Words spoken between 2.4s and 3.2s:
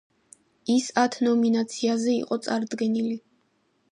წარდგენილი.